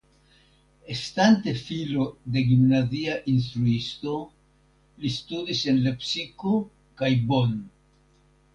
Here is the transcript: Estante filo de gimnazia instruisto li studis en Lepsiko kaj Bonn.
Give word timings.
Estante 0.93 1.51
filo 1.65 2.05
de 2.37 2.43
gimnazia 2.51 3.17
instruisto 3.35 4.15
li 5.03 5.13
studis 5.19 5.63
en 5.75 5.81
Lepsiko 5.89 6.55
kaj 7.03 7.13
Bonn. 7.33 7.57